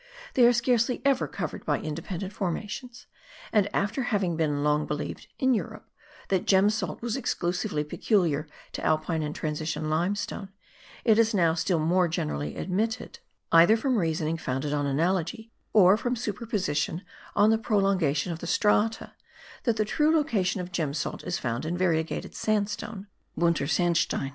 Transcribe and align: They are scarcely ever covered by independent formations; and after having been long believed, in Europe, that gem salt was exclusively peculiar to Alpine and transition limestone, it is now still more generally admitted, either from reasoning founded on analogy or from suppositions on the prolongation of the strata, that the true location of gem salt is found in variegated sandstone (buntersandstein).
They 0.33 0.47
are 0.47 0.51
scarcely 0.51 0.99
ever 1.05 1.27
covered 1.27 1.63
by 1.63 1.79
independent 1.79 2.33
formations; 2.33 3.05
and 3.53 3.69
after 3.71 4.01
having 4.01 4.35
been 4.35 4.63
long 4.63 4.87
believed, 4.87 5.27
in 5.37 5.53
Europe, 5.53 5.87
that 6.29 6.47
gem 6.47 6.71
salt 6.71 7.03
was 7.03 7.15
exclusively 7.15 7.83
peculiar 7.83 8.47
to 8.71 8.83
Alpine 8.83 9.21
and 9.21 9.35
transition 9.35 9.91
limestone, 9.91 10.49
it 11.05 11.19
is 11.19 11.35
now 11.35 11.53
still 11.53 11.77
more 11.77 12.07
generally 12.07 12.55
admitted, 12.55 13.19
either 13.51 13.77
from 13.77 13.99
reasoning 13.99 14.37
founded 14.37 14.73
on 14.73 14.87
analogy 14.87 15.51
or 15.71 15.97
from 15.97 16.15
suppositions 16.15 17.01
on 17.35 17.51
the 17.51 17.59
prolongation 17.59 18.31
of 18.31 18.39
the 18.39 18.47
strata, 18.47 19.13
that 19.65 19.77
the 19.77 19.85
true 19.85 20.09
location 20.11 20.59
of 20.61 20.71
gem 20.71 20.95
salt 20.95 21.23
is 21.25 21.37
found 21.37 21.63
in 21.63 21.77
variegated 21.77 22.33
sandstone 22.33 23.05
(buntersandstein). 23.37 24.29